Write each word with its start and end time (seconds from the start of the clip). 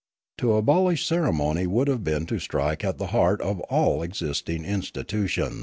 To 0.39 0.53
abolish 0.53 1.05
ceremony 1.05 1.67
would 1.67 1.87
have 1.87 2.03
been 2.03 2.25
to 2.25 2.39
strike 2.39 2.83
at 2.83 2.97
the 2.97 3.05
heart 3.13 3.39
of 3.39 3.59
all 3.69 4.01
existing 4.01 4.65
institution?. 4.65 5.59